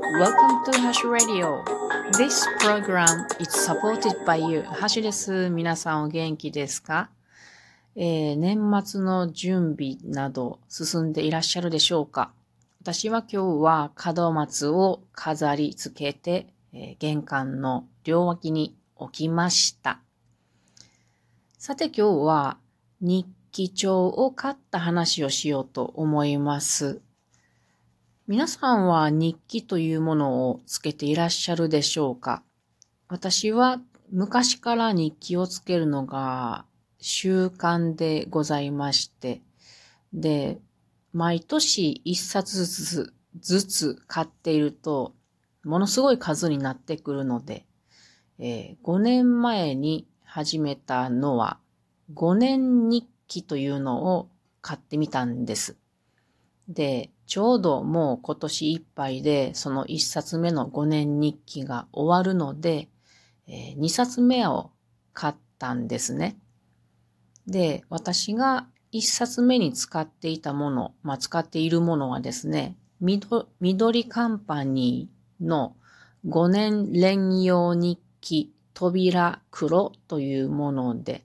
[0.00, 1.64] Welcome to Hash Radio.
[2.16, 4.62] This program is supported by you.
[4.62, 5.50] ハッシュです。
[5.50, 7.10] 皆さんお元気ですか、
[7.96, 12.30] えー、年末の準備など進んでいらっしゃるでしょうか？
[12.80, 19.98] 私は今日は門松を飾り付けて、えー、玄関の両脇に置きました。
[21.58, 22.56] さて今日は
[23.00, 27.00] 日記帳を買った話をしようと思います。
[28.28, 32.42] 皆さんは日記というものをつけていらっしゃるでしょうか？
[33.08, 33.80] 私は
[34.12, 36.66] 昔から日記をつけるのが
[37.00, 39.40] 習慣でございまして、
[40.12, 40.58] で、
[41.14, 45.14] 毎年一冊ずつずつ買っていると、
[45.64, 47.64] ものすごい数になってくるので、
[48.38, 51.60] えー、5年前に始めたのは、
[52.12, 54.28] 5年日記というのを
[54.60, 55.78] 買ってみたんです。
[56.68, 62.88] で、ちょうどもう今年いっぱいで、その1冊目の5年日記が終わるので、
[63.46, 64.70] えー、冊目を
[65.14, 66.38] 買ったんですね。
[67.46, 75.76] で、私が1冊目に使っていたもの、まあ、使っているものはですね、緑カンパニーの
[76.26, 81.24] 5年連用日記扉黒というもので、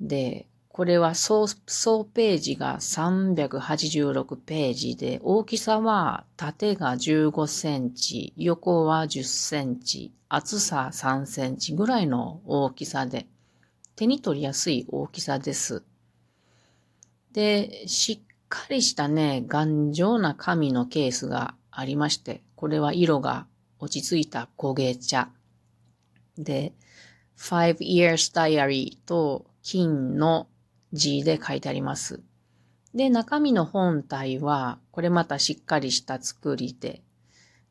[0.00, 13.26] で、これは総総ページが386ページで、大きさは縦が15センチ、横は10センチ、厚さ3センチぐらいの大きさで、
[13.96, 15.82] 手に取りやすい大きさです。
[17.34, 23.46] で、しっかりしたね、頑丈な紙のケースがありまして、これは色が
[23.78, 25.28] 落ち着いた焦げ茶。
[26.38, 26.72] で、
[27.36, 30.48] Five Years Diary と金の
[30.92, 32.20] 字で書いてあります。
[32.94, 37.02] で、中身の本体は、これまたしっかりした作りで、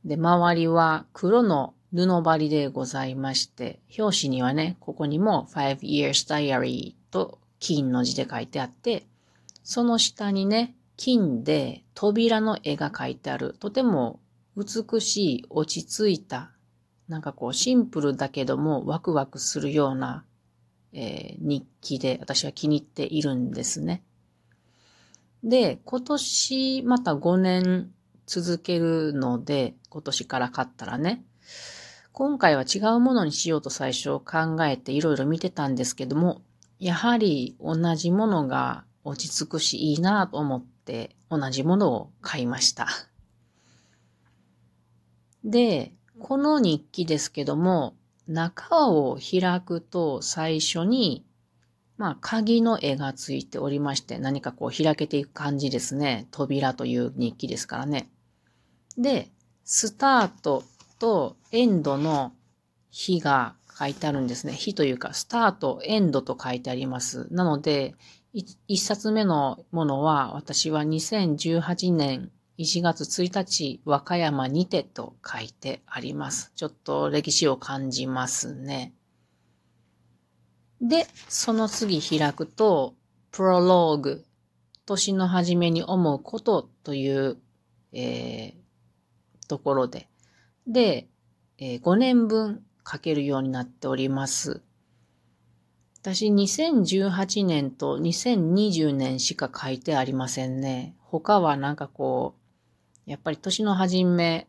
[0.04, 9.06] で、周りは黒の布張りでございまして、表紙にはね、ここにも Five Years Diary と金の字で書いてあって、
[9.64, 14.20] その下にね、金で扉の絵が描いてある、とても
[14.58, 16.52] 美しい落ち着いた、
[17.08, 20.24] なんかこうシンプルだけどもワクワクするような
[20.94, 24.04] えー、日記で私は気に入っているんですね。
[25.44, 27.92] で、今年また5年
[28.26, 31.24] 続けるので、今年から買ったらね、
[32.14, 36.42] 今回は違うものにしようと最初考えていろいろ見てたんですけども、
[36.80, 42.88] やはり同じものが落ち着くしいいなと思って同じものを買いました。
[45.44, 47.96] で、この日記ですけども、
[48.28, 51.26] 中を開くと最初に、
[51.98, 56.28] まあ、鍵の絵がついておりまして、何かこう開けていく感じですね。
[56.32, 58.10] 扉という日記ですからね。
[58.98, 59.30] で、
[59.64, 60.64] スタート
[61.00, 62.34] とエンドの
[62.90, 64.54] 日が書いてあるんですね。
[64.54, 67.28] 日というか、スタート、エンドと書いてあります。
[67.32, 67.96] なので、
[68.34, 76.52] 一冊目のものは、私は2018年1月1日、和歌山にてと書いてあります。
[76.56, 78.94] ちょっと歴史を感じますね。
[80.82, 82.96] で、その次開くと、
[83.32, 84.26] プロローグ、
[84.86, 87.38] 年の初めに思うことという、
[87.94, 90.08] えー、ところで、
[90.68, 91.08] で、
[91.58, 94.62] えー、5年分書けるようになっております。
[96.02, 100.96] 私、2018年と2020年しか書いてありませんね。
[101.00, 102.41] 他はなんかこう、
[103.06, 104.48] やっぱり年の初め、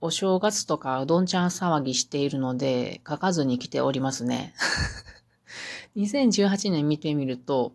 [0.00, 4.54] お正月とかうどんちゃん騒ぎしているので、書かずに来ておりますね。
[5.96, 7.72] 2018年見てみると、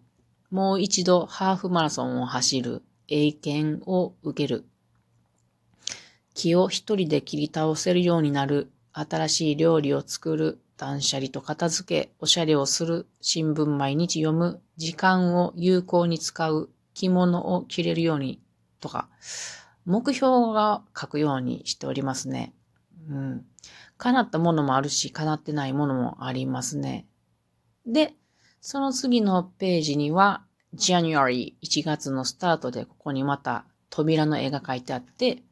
[0.50, 4.66] もう一度ハーフマラソンを走る、英検を受ける、
[6.34, 18.40] 木を一人で切り倒せるようになる、新しい料理を作る、断捨離と片付け、おしゃれをする、新聞毎日読む、時間を有効に使う、着物を着れるように、
[18.80, 19.10] とか、
[19.86, 22.54] 目標が書くようにしておりますね。
[23.10, 23.46] うん。
[23.98, 27.06] 叶ったものもあるし、叶ってないものもありますね。
[27.86, 28.14] で、
[28.62, 30.44] その次のページには、
[30.76, 35.44] January 1月のスタートでここにまた扉の絵が描いてあって、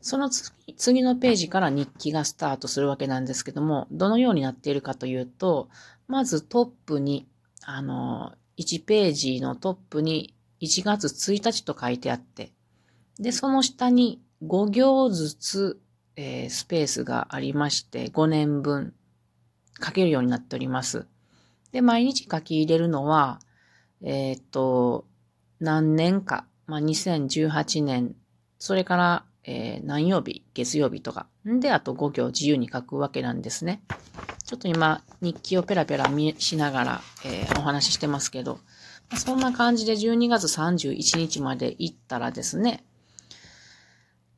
[0.00, 5.68] その次のページから日記がスタートするわけなんですけども、どのようになっているかというと、
[6.06, 7.26] まずトップに、
[7.62, 12.52] あの、1ページのトップに1月1日と書いてあって、
[13.18, 15.80] で、その下に5行ずつ、
[16.16, 18.94] えー、スペースがありまして、5年分
[19.84, 21.06] 書けるようになっております。
[21.72, 23.40] で、毎日書き入れるのは、
[24.02, 25.06] えー、っと、
[25.60, 28.14] 何年か、まあ、2018年、
[28.58, 31.26] それから、えー、何曜日、月曜日とか。
[31.48, 33.82] んで、あと5行自由に書くわけなんですね。
[34.44, 38.58] ちょっと今、日記をペラペラ見しながら、えー、お話ししてますけど、
[39.16, 42.84] そんな感じで12月31日まで行ったらですね、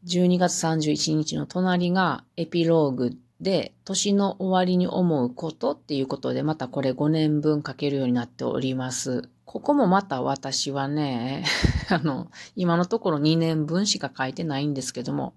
[0.06, 9.28] 12月31日の隣がエピローグで、年の終わりに思うことっていうことで、またこれ5年分書けるようになっております。
[9.44, 11.44] ここもまた私はね、
[11.90, 15.34] あの、今のところ2年分しか書いてないんですけども、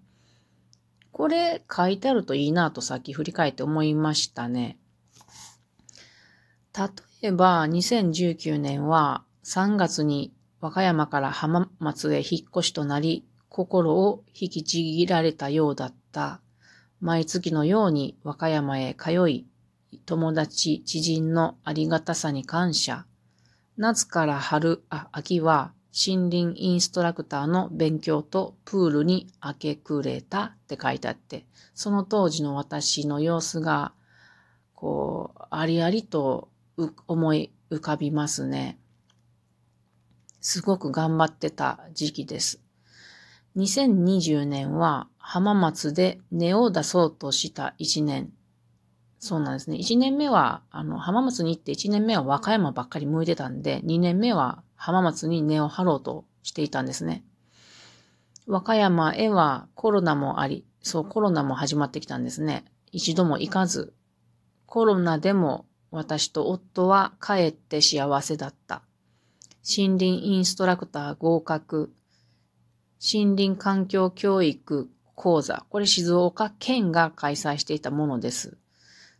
[1.12, 4.77] これ書いてあるといいなとさっき振り返って思いましたね。
[6.77, 10.31] 例えば、2019年は3月に
[10.62, 16.41] 和歌山から浜松へ引っ越しとなり、心を引きちぎられたようだった。
[17.01, 19.47] 毎月のように和歌山へ通い、
[20.05, 23.05] 友達、知人のありがたさに感謝。
[23.77, 33.93] 夏から春、あ、秋は森林インストラクターの勉強とプールに明け暮れたって書いてあって、その当時の私の様子が、
[34.75, 36.49] こう、ありありと
[37.07, 38.77] 思い浮かびますね。
[40.41, 42.61] すごく頑張ってた時期です。
[43.55, 48.31] 2020年は浜松で根を出そうとした1年。
[49.19, 49.77] そうなんですね。
[49.77, 57.25] 1年目は、あの、浜松に行って1年目は和歌山ばっかり向いてたんで、2年目は浜松に根を張ろうとしていたんですね。
[58.47, 62.65] 和歌山へはコロナもあり、そうコロナも始まってきたんですね。
[62.91, 63.93] 一度も行かず、
[64.65, 68.83] コロナでも私と夫は帰って幸せだった。
[69.63, 71.91] 森林インストラクター合格、
[73.01, 78.57] 森林環境教育講座、これ静岡県が開催していたものです。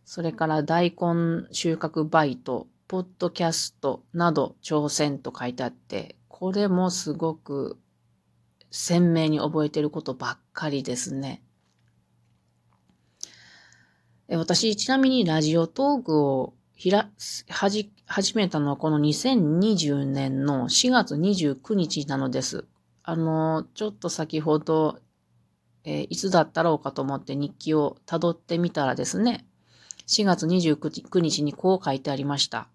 [0.04, 7.78] それから大根収穫バイト、ポッドキャストなど挑戦と書いてあって、これもすごく
[8.72, 11.42] 鮮明に覚えていることばっかりですね。
[14.28, 17.10] 私、ちなみにラジオトークをひら、
[17.50, 22.66] はじ、始めたのはこの2020年の4月29日なのです。
[23.10, 25.00] あの、ちょっと先ほど、
[25.84, 29.48] えー、いつだったろうかと思って日記を辿ってみたらですね、
[30.06, 32.68] 4月29日にこう書いてありました。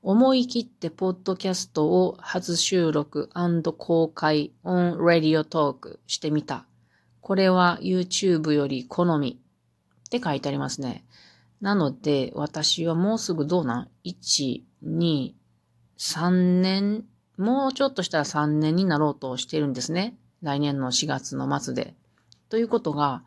[0.00, 3.28] 思い切ってポッドキャストを初収録
[3.76, 6.64] 公開オンラディオトークしてみた。
[7.20, 9.40] これは YouTube より好み
[10.06, 11.04] って書いてありますね。
[11.60, 15.32] なので、私はもうすぐどうなん ?1、2、
[15.98, 17.04] 3年、
[17.36, 20.16] もうちょっとしたら3年になろうとしてるんですね。
[20.42, 21.94] 来年の4月の末で。
[22.48, 23.22] ということが、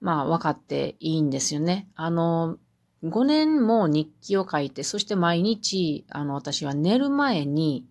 [0.00, 1.88] まあ分かっていいんですよね。
[1.94, 2.58] あの、
[3.04, 7.86] 5年も日記を書いて、そして毎日、あの、私は寝る前に、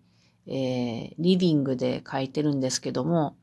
[0.46, 3.36] えー、リビングで書いてるんですけども、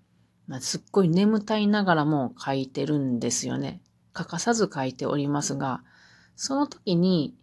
[0.47, 3.81] まあ、すっごい眠たいながらも書いてるんですよね。
[4.11, 5.81] 欠かさず書いておりますが、
[6.35, 7.35] その時に、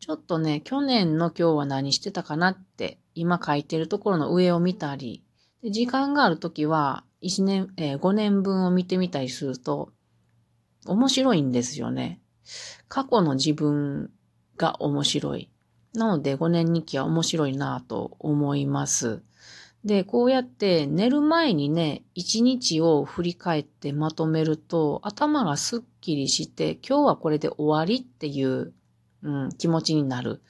[0.00, 5.24] ちょっとね、去年の今日は何してたかなって、今書いてるところの上を見たり、
[5.62, 9.92] で時間がある時は、1年、えー、5年分を見てみたりすると、
[10.86, 12.20] 面白いんですよね。
[12.88, 14.10] 過去の自分
[14.56, 15.50] が面白い。
[15.94, 19.22] なので5年日記は面白いなと思います。
[19.84, 28.72] で、こうやって寝る前にね、一日を振り返ってまとめると、頭がすっきりして、今日はこれで終わりっていう、
[29.22, 30.40] うん、気持ちになる。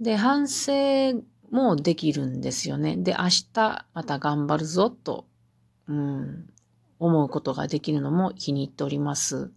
[0.00, 2.96] で、反省もできるんですよね。
[2.96, 5.26] で、明日また頑張るぞと、
[5.88, 6.48] うん、
[6.98, 9.50] 思うことができるのも気に入っております。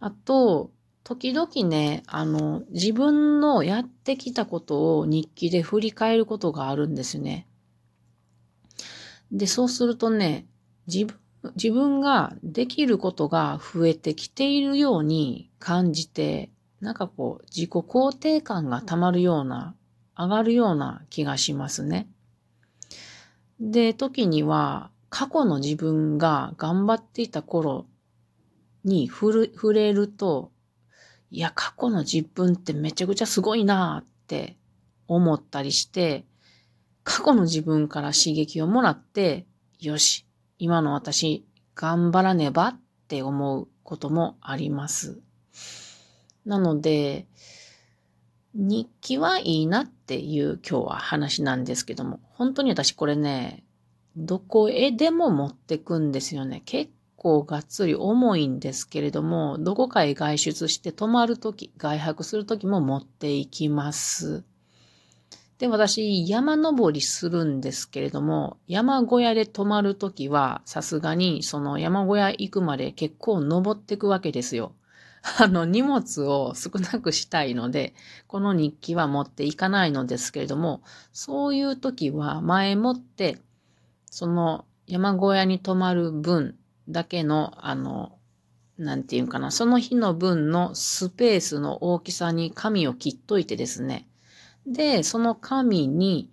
[0.00, 0.70] あと、
[1.04, 7.48] 時々ね、あの、自分のやってきたことを日記で振り返ることがあるんですね。
[9.32, 10.46] で、そうするとね、
[10.86, 11.16] 自分、
[11.56, 19.74] 自分ができることが増えてきているように感じて、なんかこう、自己肯定感が溜まるような、
[20.22, 22.08] 上がるような気がしますね。
[23.60, 27.86] で、時には、過去の自分が頑張っていた頃
[28.84, 30.50] に触れると、
[31.30, 34.56] いや、過去の自分ってめちゃくちゃすごいなって
[35.06, 36.24] 思ったりして、
[37.04, 39.46] 過去の自分から刺激をもらって、
[39.80, 40.26] よし、
[40.58, 45.20] 今の私頑張らねばって思うこともあります。
[46.44, 47.26] なので、
[48.54, 53.64] 日記はいいなっていう今日は話なんですけども、本当に私これね、
[54.16, 56.62] どこへでも持ってくんですよね。
[56.66, 64.44] 結構がっつり重いんですけれども、どこかへ外出して泊まるとき、外泊するときも持っていきます。
[65.58, 74.74] で、私、山登りするんですけれども、山小屋で泊まるときは、さすがに、その山小屋行くまで結構登ってくわけですよ。
[75.38, 77.94] あの、荷物を少なくしたいので、
[78.26, 83.38] この日記は持っていかないのですけれども、そういうときは前もって、
[84.10, 86.56] その山小屋に泊まる分
[86.88, 88.18] だけの、あの、
[88.78, 94.08] なんていうかな、その日の分のスペースの大きさに紙を切っといてですね、
[94.66, 96.30] で、その紙に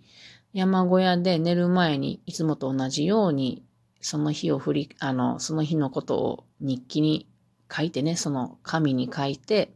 [0.52, 3.62] 山小屋で寝る前にいつもと同じように
[4.00, 7.28] その日を振り、あの、その日のことを日記に
[7.70, 9.72] 書いてね、その紙に書いて、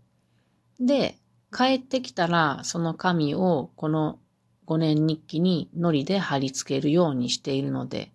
[0.80, 1.18] で、
[1.54, 4.18] 帰ってきたらその紙をこの
[4.66, 8.12] 5年日記に糊で貼り付けるようにしているので、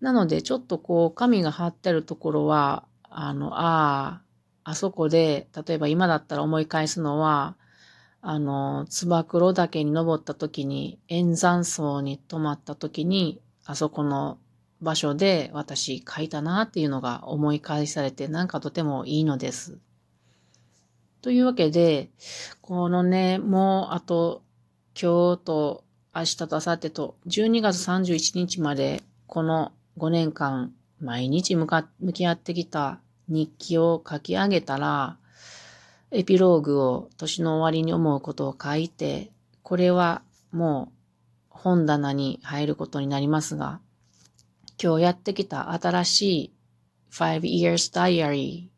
[0.00, 4.22] なのでちょっとこう紙が貼ってるところは、あの、あ
[4.64, 7.56] あ、あそこで、例えば今だったら思い返すのは、
[8.22, 14.38] あの、つば九郎岳に登った時に、円山荘に泊まった時に、あそこの
[14.80, 19.78] 場所で私書いたなっていうのが思い返されて、なんかとてもいいのです。
[21.22, 22.10] というわけで、
[22.62, 24.42] このね、もうあと
[25.00, 25.84] 今日と
[26.14, 35.18] 明日と明後日と12月31日までこの5年間毎日向か向き合ってきた日記を書き上げたら、
[36.10, 39.30] エピローグを年の終わりに思うことを書いて、
[39.62, 40.92] これはもう
[41.48, 43.80] 本棚に入ることになりますが、
[44.82, 46.54] 今日やってきた新しい
[47.12, 48.68] 5 years diary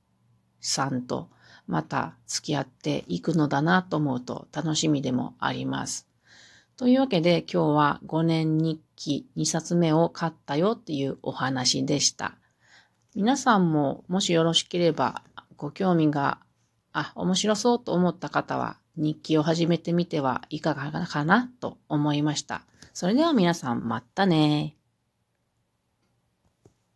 [0.60, 1.30] さんと
[1.68, 6.08] また付き合っていくのだなと思うと楽しみでもあります。
[6.76, 12.36] というわけで今日は5年日記2冊目を買ったよっていうお話でした。
[13.14, 15.22] 皆さんももしよろしければ
[15.56, 16.38] ご興味が
[16.92, 22.62] あ、面白そうと思った方は日記を始めてみてはいかがかなと思いました。
[22.92, 24.76] それでは皆さんまたね